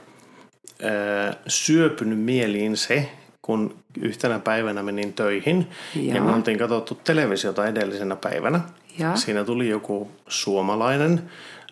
[0.85, 3.11] äh, syöpynyt mieliin se,
[3.43, 8.61] kun yhtenä päivänä menin töihin ja, ja me oltiin katsottu televisiota edellisenä päivänä.
[8.99, 9.17] Ja.
[9.17, 11.23] Siinä tuli joku suomalainen,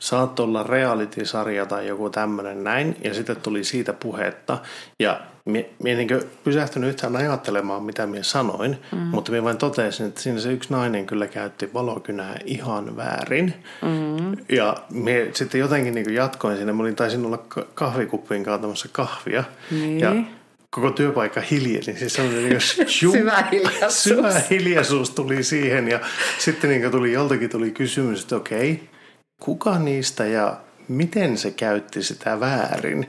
[0.00, 4.58] saattoi olla reality-sarja tai joku tämmöinen näin, ja sitten tuli siitä puhetta.
[4.98, 6.08] Ja minä niin
[6.44, 8.98] pysähtynyt yhtään ajattelemaan, mitä minä sanoin, mm.
[8.98, 13.54] mutta minä vain totesin, että siinä se yksi nainen kyllä käytti valokynää ihan väärin.
[13.82, 14.56] Mm.
[14.56, 19.44] Ja minä sitten jotenkin niin jatkoin siinä, mä olin taisin olla kahvikuppiin kaatamassa kahvia.
[19.70, 20.00] Niin.
[20.00, 20.14] Ja
[20.74, 21.98] koko työpaikka hiljeni.
[21.98, 22.60] Siis niin
[23.00, 24.02] syvä, hiljaisuus.
[24.14, 26.00] syvä hiljaisuus tuli siihen ja
[26.38, 28.88] sitten niin tuli joltakin tuli kysymys, että okei,
[29.40, 33.08] kuka niistä ja miten se käytti sitä väärin?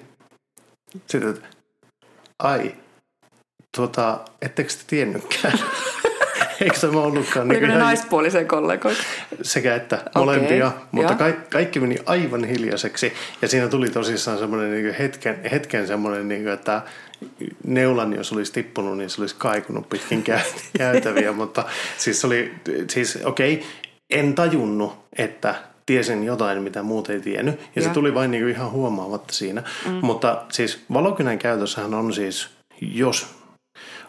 [1.07, 1.47] Sitten, että
[2.39, 2.75] ai,
[3.75, 5.59] tuota, ettekö te tiennytkään?
[6.61, 7.45] Eikö tämä ollutkaan?
[7.45, 9.03] Oliko niin ne naispuolisen kollegoita?
[9.41, 10.79] Sekä että molempia, okay.
[10.91, 13.13] mutta ka- kaikki meni aivan hiljaiseksi.
[13.41, 16.81] Ja siinä tuli tosissaan semmoinen niin hetken, hetken semmoinen, niin kuin, että
[17.67, 20.23] neulan, jos olisi tippunut, niin se olisi kaikunut pitkin
[20.77, 21.31] käytäviä.
[21.31, 21.65] mutta
[21.97, 22.53] siis oli,
[22.89, 23.67] siis okei, okay,
[24.09, 27.59] en tajunnut, että tiesin jotain, mitä muut ei tiennyt.
[27.59, 27.81] Ja, ja.
[27.81, 29.63] se tuli vain niin ihan huomaamatta siinä.
[29.85, 29.99] Mm.
[30.01, 32.49] Mutta siis valokynän käytössähän on siis,
[32.81, 33.34] jos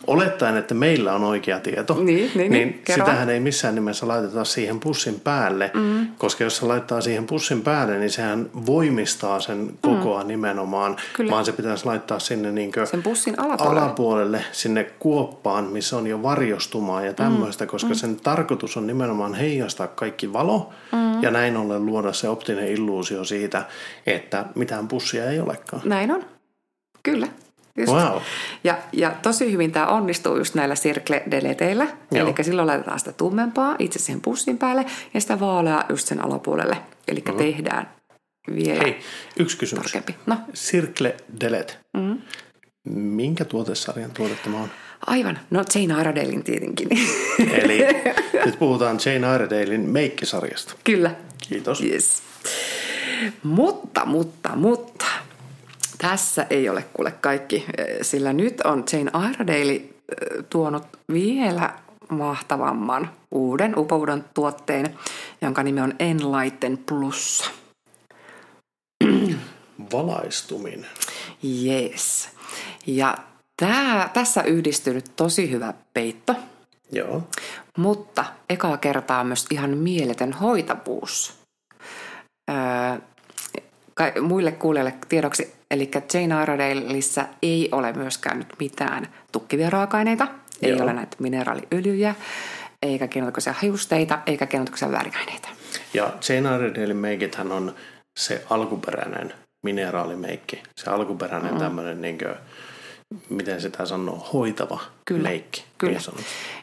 [0.06, 4.80] olettaen, että meillä on oikea tieto, niin, niin, niin sitähän ei missään nimessä laiteta siihen
[4.80, 6.06] pussin päälle, mm.
[6.18, 10.28] koska jos se laittaa siihen pussin päälle, niin sehän voimistaa sen kokoa mm.
[10.28, 11.30] nimenomaan, Kyllä.
[11.30, 13.80] vaan se pitäisi laittaa sinne niin sen pussin alapuolelle.
[13.80, 17.68] alapuolelle, sinne kuoppaan, missä on jo varjostumaa ja tämmöistä, mm.
[17.68, 17.94] koska mm.
[17.94, 21.22] sen tarkoitus on nimenomaan heijastaa kaikki valo mm.
[21.22, 23.64] ja näin ollen luoda se optinen illuusio siitä,
[24.06, 25.82] että mitään pussia ei olekaan.
[25.84, 26.24] Näin on.
[27.02, 27.28] Kyllä.
[27.76, 27.92] Just.
[27.92, 28.22] Wow.
[28.64, 31.86] Ja, ja tosi hyvin tämä onnistuu just näillä circle-deleteillä.
[32.12, 36.76] Eli silloin laitetaan sitä tummempaa itse siihen pussin päälle ja sitä vaaleaa just sen alapuolelle.
[37.08, 37.38] Eli mm-hmm.
[37.38, 37.90] tehdään
[38.54, 39.00] vielä Hei,
[39.38, 39.82] yksi kysymys.
[39.82, 40.16] Tarkempi.
[40.26, 40.36] No.
[40.54, 41.74] Circle Delete.
[41.96, 42.22] Mm-hmm.
[42.94, 44.68] Minkä tuotesarjan tuote tämä on?
[45.06, 45.38] Aivan.
[45.50, 46.88] No Jane Iredalein tietenkin.
[47.62, 47.86] Eli
[48.44, 50.74] nyt puhutaan Jane Iredalein meikkisarjasta.
[50.84, 51.14] Kyllä.
[51.48, 51.80] Kiitos.
[51.80, 52.22] Yes.
[53.42, 55.06] Mutta, mutta, mutta
[55.98, 57.66] tässä ei ole kuule kaikki,
[58.02, 59.80] sillä nyt on Jane Iredale
[60.50, 60.82] tuonut
[61.12, 61.74] vielä
[62.08, 64.98] mahtavamman uuden upoudon tuotteen,
[65.42, 67.50] jonka nimi on Enlighten Plus.
[69.92, 70.86] Valaistuminen.
[71.64, 72.28] Yes.
[72.86, 73.18] Ja
[73.56, 76.34] tää, tässä yhdistynyt tosi hyvä peitto.
[76.92, 77.22] Joo.
[77.78, 81.34] Mutta ekaa kertaa myös ihan mieletön hoitavuus.
[82.50, 82.56] Öö,
[84.20, 90.28] muille kuulijoille tiedoksi, eli Jane Iredaleissa ei ole myöskään nyt mitään tukkivia raaka-aineita,
[90.62, 90.82] ei Joo.
[90.82, 92.14] ole näitä mineraaliöljyjä,
[92.82, 95.48] eikä keinotekoisia hiusteita, eikä keinotekoisia väriaineita.
[95.94, 97.74] Ja Jane Iredalein meikithän on
[98.18, 99.32] se alkuperäinen
[99.62, 101.58] mineraalimeikki, se alkuperäinen mm.
[101.58, 102.34] tämmöinen niin kuin,
[103.30, 105.64] miten sitä sanoo, hoitava kyllä, meikki.
[105.78, 106.00] Kyllä.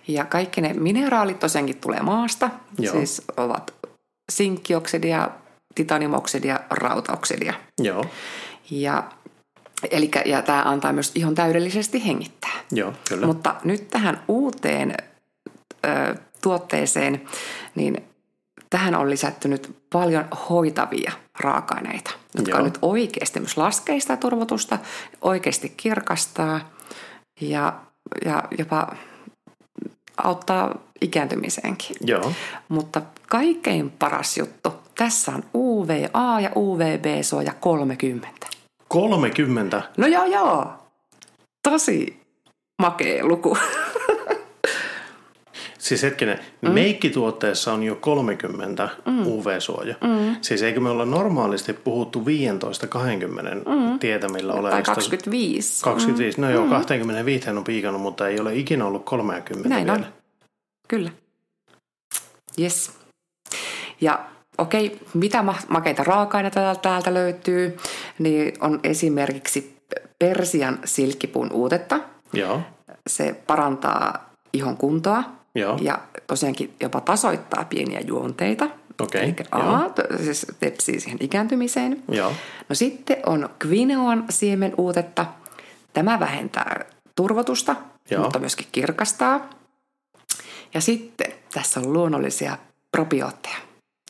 [0.08, 2.94] Ja kaikki ne mineraalit tosiaankin tulee maasta, Joo.
[2.94, 3.74] siis ovat
[4.32, 5.30] sinkkioksidia,
[5.76, 7.54] titaniumoksidia, rautaoksidia.
[7.80, 8.06] Joo.
[8.72, 9.04] Ja,
[9.92, 12.54] eli, ja tämä antaa myös ihan täydellisesti hengittää.
[12.72, 13.26] Joo, kyllä.
[13.26, 14.96] Mutta nyt tähän uuteen
[15.86, 17.22] ö, tuotteeseen,
[17.76, 18.04] niin
[18.70, 22.60] tähän on lisätty nyt paljon hoitavia raaka-aineita, jotka Joo.
[22.60, 24.78] on nyt oikeasti myös laskee sitä turvotusta,
[25.22, 26.72] oikeasti kirkastaa
[27.42, 27.74] ja,
[28.26, 28.96] ja jopa
[30.18, 31.96] auttaa ikääntymiseenkin.
[32.02, 32.32] Joo.
[32.70, 38.28] Mutta kaikkein paras juttu, tässä on UVA ja UVB-suoja 30.
[38.88, 39.82] 30?
[39.98, 40.74] No joo joo.
[41.70, 42.20] Tosi
[42.82, 43.58] makea luku.
[45.84, 46.72] Siis hetkinen, mm.
[46.72, 49.28] meikkituotteessa on jo 30 mm.
[49.28, 49.96] UV-suoja.
[50.02, 50.36] Mm.
[50.42, 54.00] Siis eikö me olla normaalisti puhuttu 15-20 mm.
[54.00, 54.72] tietämillä olevista?
[54.72, 55.84] Tai 25.
[55.84, 56.42] 25, mm.
[56.46, 56.70] no joo, mm.
[56.70, 59.98] 25 on piikannut, mutta ei ole ikinä ollut 30 Näin vielä.
[59.98, 60.06] on.
[60.88, 61.12] Kyllä.
[62.60, 62.92] Yes.
[64.02, 64.26] Ja
[64.58, 67.78] okei, okay, mitä makeita raaka-aineita täältä löytyy,
[68.20, 69.78] niin on esimerkiksi
[70.20, 72.00] Persian silkkipuun uutetta.
[72.34, 72.62] Joo.
[73.08, 75.24] Se parantaa ihon kuntoa
[75.56, 75.78] Joo.
[75.82, 78.70] ja tosiaankin jopa tasoittaa pieniä juonteita.
[79.02, 79.80] Okei, A,
[80.24, 82.04] siis tepsii siihen ikääntymiseen.
[82.12, 82.34] Joo.
[82.70, 85.26] No sitten on quinoan siemen uutetta.
[85.94, 86.86] Tämä vähentää
[87.16, 87.76] turvotusta,
[88.10, 88.24] Joo.
[88.24, 89.50] mutta myöskin kirkastaa.
[90.74, 92.58] Ja sitten tässä on luonnollisia
[92.92, 93.58] probiootteja.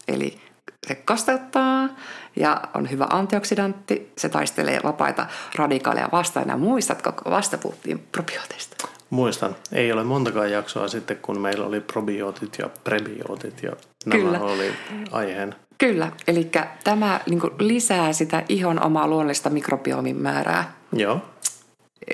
[0.07, 0.39] Eli
[0.87, 1.89] se kasteuttaa
[2.35, 4.11] ja on hyvä antioksidantti.
[4.17, 6.47] Se taistelee vapaita radikaaleja vastaan.
[6.47, 8.87] Ja muistatko, kun vasta puhuttiin probiooteista?
[9.09, 9.55] Muistan.
[9.71, 13.71] Ei ole montakaan jaksoa sitten, kun meillä oli probiootit ja prebiootit ja
[14.05, 14.39] nämä Kyllä.
[14.39, 14.73] oli
[15.11, 15.55] aiheen.
[15.77, 16.51] Kyllä, eli
[16.83, 20.73] tämä niin lisää sitä ihon omaa luonnollista mikrobiomin määrää.
[20.93, 21.21] Joo.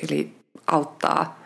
[0.04, 0.36] Eli
[0.68, 1.40] auttaa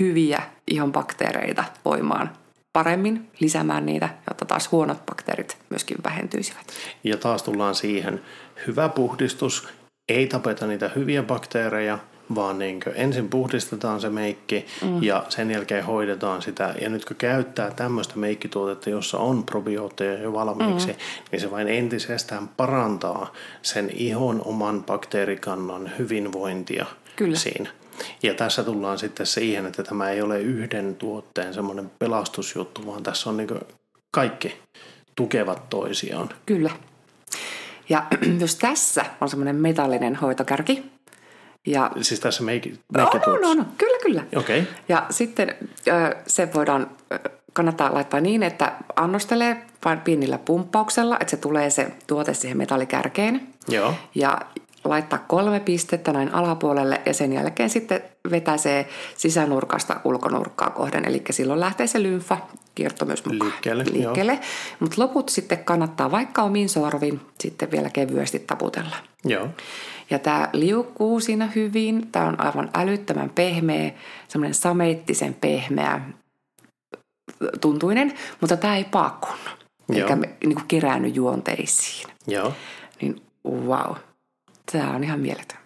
[0.00, 2.30] hyviä ihon bakteereita voimaan
[2.72, 6.66] paremmin lisäämään niitä, jotta taas huonot bakteerit myöskin vähentyisivät.
[7.04, 8.20] Ja taas tullaan siihen,
[8.66, 9.68] hyvä puhdistus,
[10.08, 11.98] ei tapeta niitä hyviä bakteereja,
[12.34, 15.02] vaan niin ensin puhdistetaan se meikki mm.
[15.02, 16.74] ja sen jälkeen hoidetaan sitä.
[16.80, 20.98] Ja nyt kun käyttää tämmöistä meikkituotetta, jossa on probiootteja jo valmiiksi, mm.
[21.32, 27.36] niin se vain entisestään parantaa sen ihon oman bakteerikannan hyvinvointia Kyllä.
[27.36, 27.70] siinä.
[28.22, 33.30] Ja tässä tullaan sitten siihen, että tämä ei ole yhden tuotteen semmoinen pelastusjuttu, vaan tässä
[33.30, 33.48] on niin
[34.10, 34.56] kaikki
[35.16, 36.28] tukevat toisiaan.
[36.46, 36.70] Kyllä.
[37.88, 38.06] Ja
[38.38, 40.82] myös tässä on semmoinen metallinen hoitokärki.
[41.66, 44.24] Ja, siis tässä make, make no, no, no, no, kyllä, kyllä.
[44.36, 44.62] Okay.
[44.88, 45.54] Ja sitten
[46.26, 46.90] se voidaan,
[47.52, 53.48] kannattaa laittaa niin, että annostelee vain pienillä pumppauksella, että se tulee se tuote siihen metallikärkeen.
[53.68, 53.94] Joo.
[54.14, 54.40] Ja
[54.84, 61.04] laittaa kolme pistettä näin alapuolelle ja sen jälkeen sitten vetäsee sisänurkasta ulkonurkkaa kohden.
[61.04, 62.36] Eli silloin lähtee se lymfa
[62.74, 63.84] kierto myös mukaan liikkeelle.
[63.92, 64.40] liikkeelle.
[64.80, 68.96] Mutta loput sitten kannattaa vaikka omin sorvin sitten vielä kevyesti taputella.
[69.24, 69.48] Joo.
[70.10, 72.08] Ja tämä liukkuu siinä hyvin.
[72.12, 73.90] Tämä on aivan älyttömän pehmeä,
[74.28, 76.00] semmoinen sameettisen pehmeä
[77.60, 79.66] tuntuinen, mutta tämä ei paakkunut.
[79.92, 80.04] Eli
[80.46, 82.10] niin keräänny juonteisiin.
[82.26, 82.52] Joo.
[83.00, 83.94] Niin wow.
[84.72, 85.58] Tämä on ihan mieletön.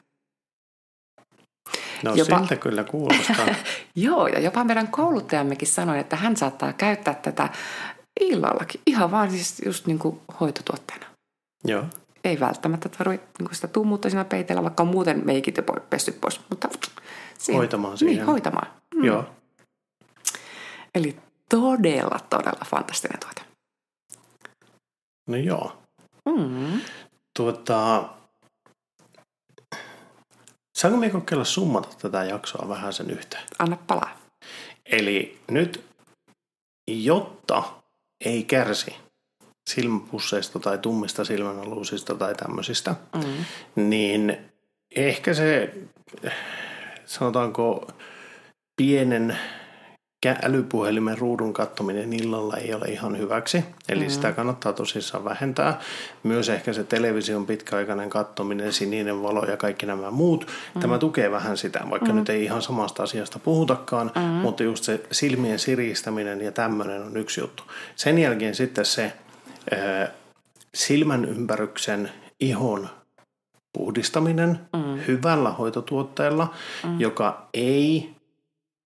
[2.02, 3.46] No jopa, siltä kyllä kuulostaa.
[3.94, 7.48] joo, ja jopa meidän kouluttajammekin sanoi, että hän saattaa käyttää tätä
[8.20, 8.80] illallakin.
[8.86, 11.06] Ihan vaan siis just niin kuin hoitotuotteena.
[11.64, 11.84] Joo.
[12.24, 16.40] Ei välttämättä tarvitse niin sitä tummutta siinä peitellä, vaikka on muuten meikit jo pesty pois.
[16.50, 16.68] Mutta
[17.38, 18.16] siihen, hoitamaan siihen.
[18.16, 18.66] Niin, hoitamaan.
[18.94, 19.04] Mm.
[19.04, 19.26] Joo.
[20.94, 21.16] Eli
[21.48, 23.42] todella, todella fantastinen tuote.
[25.28, 25.82] No joo.
[26.26, 26.80] Mm.
[27.36, 28.08] Tuota,
[30.84, 33.42] Saanko me kokeilla summata tätä jaksoa vähän sen yhteen?
[33.58, 34.18] Anna palaa.
[34.86, 35.84] Eli nyt,
[36.88, 37.62] jotta
[38.24, 38.96] ei kärsi
[39.70, 43.44] silmäpusseista tai tummista silmänaluusista tai tämmöisistä, mm.
[43.88, 44.36] niin
[44.96, 45.74] ehkä se,
[47.06, 47.86] sanotaanko,
[48.76, 49.38] pienen
[50.30, 53.64] älypuhelimen ruudun kattominen illalla ei ole ihan hyväksi.
[53.88, 54.10] Eli mm.
[54.10, 55.80] sitä kannattaa tosissaan vähentää.
[56.22, 60.46] Myös ehkä se television pitkäaikainen kattominen, sininen valo ja kaikki nämä muut.
[60.74, 60.80] Mm.
[60.80, 62.16] Tämä tukee vähän sitä, vaikka mm.
[62.16, 64.22] nyt ei ihan samasta asiasta puhutakaan, mm.
[64.22, 67.62] mutta just se silmien siristäminen ja tämmöinen on yksi juttu.
[67.96, 69.12] Sen jälkeen sitten se
[69.72, 70.10] äh,
[70.74, 72.10] silmän ympäryksen
[72.40, 72.88] ihon
[73.72, 74.98] puhdistaminen mm.
[75.08, 77.00] hyvällä hoitotuotteella, mm.
[77.00, 78.14] joka ei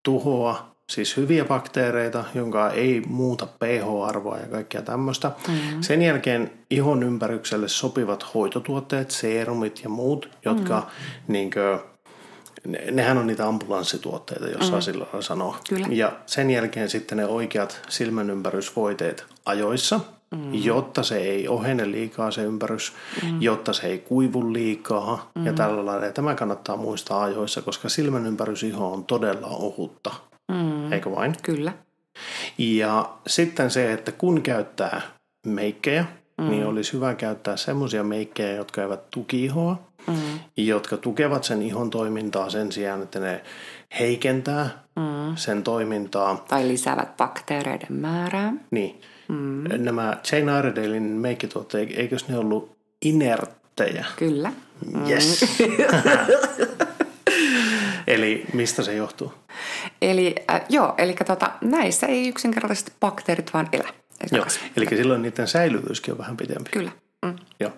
[0.05, 5.31] tuhoa siis hyviä bakteereita, jonka ei muuta pH-arvoa ja kaikkea tämmöistä.
[5.49, 5.83] Mm-hmm.
[5.83, 11.33] Sen jälkeen ihon ympärykselle sopivat hoitotuotteet, seerumit ja muut, jotka mm-hmm.
[11.33, 11.79] niinkö,
[12.91, 14.71] nehän on niitä ambulanssituotteita, jos mm-hmm.
[14.71, 15.59] saa sillä sanoa.
[15.69, 15.87] Kyllä.
[15.91, 20.55] Ja sen jälkeen sitten ne oikeat silmänympärysvoiteet ajoissa, mm.
[20.55, 23.43] jotta se ei ohene liikaa se ympärys, mm.
[23.43, 25.47] jotta se ei kuivu liikaa mm.
[25.47, 26.07] ja tällä lailla.
[26.07, 30.28] Ja tämä kannattaa muistaa ajoissa, koska silmän ympärysiho on todella ohutta.
[30.53, 30.93] Mm.
[30.93, 31.35] Eikö vain?
[31.43, 31.73] Kyllä.
[32.59, 35.01] Ja sitten se, että kun käyttää
[35.47, 36.05] meikkejä,
[36.39, 36.51] mm.
[36.51, 40.15] niin olisi hyvä käyttää semmoisia meikkejä, jotka eivät tuki ihoa, mm.
[40.57, 43.43] jotka tukevat sen ihon toimintaa sen sijaan, että ne
[43.99, 45.37] heikentää mm.
[45.37, 46.45] sen toimintaa.
[46.49, 48.53] Tai lisäävät bakteereiden määrää.
[48.71, 49.01] Niin.
[49.29, 49.65] Mm.
[49.85, 54.07] Nämä Jane Iredalein meikkituotteet, eikös ne ollut inerttejä?
[54.17, 54.53] Kyllä.
[55.09, 55.41] Yes.
[58.07, 59.35] eli mistä se johtuu?
[60.03, 63.89] Eli äh, joo, eli tota, näissä ei yksinkertaisesti bakteerit vaan elä.
[64.33, 66.71] Joo, eli silloin niiden säilyvyyskin on vähän pidempi.
[66.71, 66.91] Kyllä.
[67.27, 67.37] Mm.
[67.61, 67.73] Joo.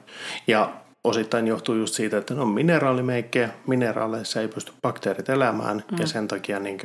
[0.46, 0.72] Ja
[1.04, 5.98] osittain johtuu just siitä, että ne on mineraalimeikkejä, mineraaleissa ei pysty bakteerit elämään mm.
[6.00, 6.78] ja sen takia niin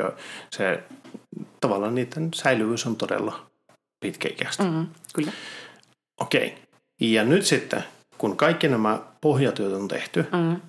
[0.49, 0.83] se
[1.61, 3.45] tavallaan niiden säilyvyys on todella
[3.99, 4.63] pitkäikäistä.
[4.63, 5.31] Mm, kyllä.
[6.21, 6.55] Okei.
[7.01, 7.83] Ja nyt sitten,
[8.17, 10.61] kun kaikki nämä pohjatyöt on tehty, mm.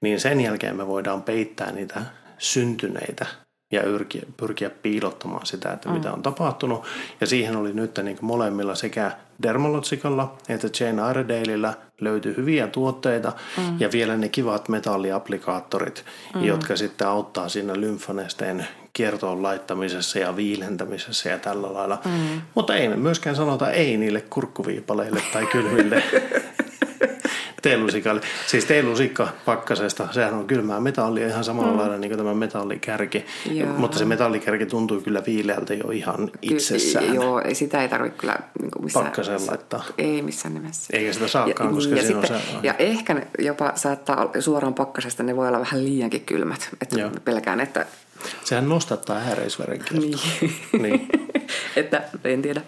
[0.00, 2.02] Niin sen jälkeen me voidaan peittää niitä
[2.38, 3.26] syntyneitä
[3.72, 5.94] ja yrkiä, pyrkiä piilottamaan sitä, että mm.
[5.94, 6.84] mitä on tapahtunut.
[7.20, 13.80] Ja siihen oli nyt niin molemmilla sekä Dermalogicalla että Jane Iredaleillä löytyi hyviä tuotteita mm.
[13.80, 16.44] ja vielä ne kivat metalliaplikaattorit, mm.
[16.44, 21.98] jotka sitten auttaa siinä lymfanesteen kiertoon laittamisessa ja viilentämisessä ja tällä lailla.
[22.04, 22.40] Mm.
[22.54, 26.02] Mutta ei me myöskään sanota ei niille kurkkuviipaleille tai kylmille
[27.64, 28.20] teelusikalle.
[28.46, 31.78] Siis teelusikka pakkasesta, sehän on kylmää metallia ihan samalla mm.
[31.78, 33.26] lailla niin kuin tämä metallikärki.
[33.50, 33.68] Joo.
[33.68, 37.06] Mutta se metallikärki tuntuu kyllä viileältä jo ihan itsessään.
[37.06, 39.84] Ky- joo, sitä ei tarvitse kyllä niin missään, Pakkaseen laittaa.
[39.98, 40.96] Ei missään nimessä.
[40.96, 42.66] Eikä sitä saakaan, ja, koska ja, siinä sitten, on se...
[42.66, 46.68] Ja ehkä ne jopa saattaa suoraan pakkasesta, ne voi olla vähän liiankin kylmät.
[46.82, 47.10] Että joo.
[47.24, 47.86] pelkään, että...
[48.44, 50.20] Sehän nostattaa ääreisverenkiertoa.
[50.42, 50.52] Niin.
[50.82, 51.08] niin.
[51.76, 52.62] että en tiedä.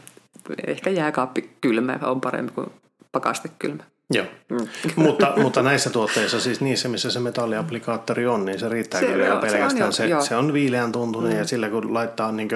[0.67, 2.71] Ehkä jääkaappi kylmä on parempi kuin
[3.13, 3.83] pakaste kylmä.
[4.15, 4.69] Joo, mm.
[4.97, 9.27] mutta, mutta näissä tuotteissa, siis niissä missä se metalliaplikaattori on, niin se riittää se, kyllä
[9.27, 9.93] jo pelkästään.
[9.93, 11.39] Se on, jo, se, se on viileän tuntunen mm.
[11.39, 12.49] ja sillä kun laittaa niin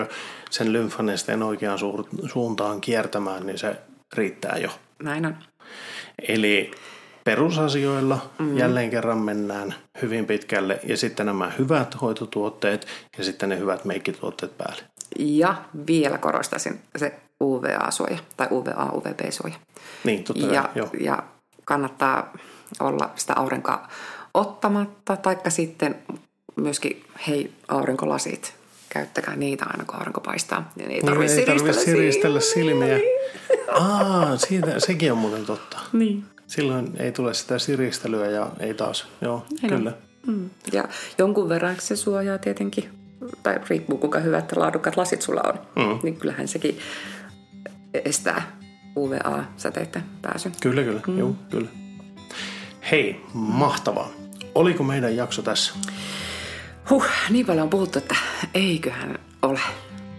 [0.50, 1.78] sen lymfanesteen oikeaan
[2.32, 3.76] suuntaan kiertämään, niin se
[4.14, 4.70] riittää jo.
[5.02, 5.36] Näin on.
[6.28, 6.70] Eli
[7.24, 8.58] perusasioilla mm.
[8.58, 12.86] jälleen kerran mennään hyvin pitkälle ja sitten nämä hyvät hoitotuotteet
[13.18, 14.82] ja sitten ne hyvät meikkituotteet päälle.
[15.18, 15.54] Ja
[15.86, 19.54] vielä korostaisin se UVA-suoja tai UVA-UVB-suoja.
[20.04, 20.88] Niin, totta ja, joo.
[21.00, 21.22] ja
[21.64, 22.32] kannattaa
[22.80, 23.88] olla sitä aurinkoa
[24.34, 25.98] ottamatta, taikka sitten
[26.56, 28.54] myöskin hei aurinkolasit,
[28.88, 30.72] käyttäkää niitä aina kun aurinko paistaa.
[30.76, 32.98] Niin ei tarvitse niin, siristellä, siristellä silmiä.
[33.72, 35.78] Aa, siitä, sekin on muuten totta.
[35.92, 36.24] Niin.
[36.46, 39.92] Silloin ei tule sitä siristelyä ja ei taas, joo, ei kyllä.
[40.26, 40.50] Mm.
[40.72, 40.84] Ja
[41.18, 42.90] jonkun verran se suojaa tietenkin,
[43.42, 45.98] tai riippuu kuinka hyvät ja laadukkaat lasit sulla on, mm.
[46.02, 46.78] niin kyllähän sekin
[47.94, 48.59] estää
[48.96, 50.52] UVA-säteiden pääsyn.
[50.62, 51.00] Kyllä, kyllä.
[51.06, 51.18] Mm.
[51.18, 51.68] Joo, kyllä.
[52.90, 54.08] Hei, mahtavaa.
[54.54, 55.72] Oliko meidän jakso tässä?
[56.90, 58.16] Huh, niin paljon on puhuttu, että
[58.54, 59.60] eiköhän ole.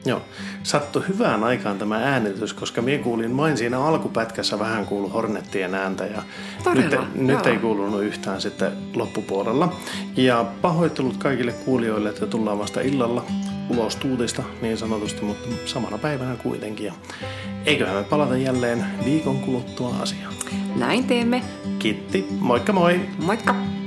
[0.06, 0.22] Joo,
[0.64, 6.06] sattu hyvään aikaan tämä äänitys, koska minä kuulin vain siinä alkupätkässä vähän kuulu Hornettien ääntä
[6.06, 6.24] ja
[6.64, 9.76] Todella, nyt, nyt ei kuulunut yhtään sitten loppupuolella.
[10.16, 13.26] Ja pahoittelut kaikille kuulijoille, että tullaan vasta illalla
[13.72, 16.86] ulos tuutista niin sanotusti, mutta samana päivänä kuitenkin.
[16.86, 16.94] Ja
[17.66, 20.34] eiköhän me palata jälleen viikon kuluttua asiaan.
[20.76, 21.44] Näin teemme.
[21.80, 23.00] Kitti, moikka moi!
[23.26, 23.81] Moikka!